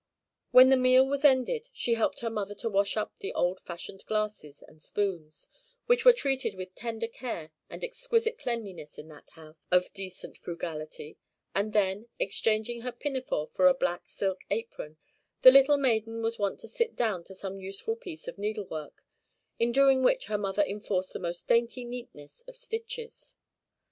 [0.49, 4.03] When the meal was ended, she helped her mother to wash up the old fashioned
[4.07, 5.47] glasses and spoons,
[5.85, 11.19] which were treated with tender care and exquisite cleanliness in that house of decent frugality;
[11.53, 14.97] and then, exchanging her pinafore for a black silk apron,
[15.43, 19.03] the little maiden was wont to sit down to some useful piece of needlework,
[19.59, 23.35] in doing which her mother enforced the most dainty neatness of stitches.